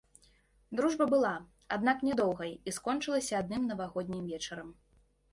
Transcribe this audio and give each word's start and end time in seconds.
Дружба 0.77 1.05
была, 1.13 1.33
аднак, 1.75 1.97
нядоўгай 2.07 2.51
і 2.71 2.73
скончылася 2.77 3.33
адным 3.41 3.67
навагоднім 3.73 4.23
вечарам. 4.31 4.73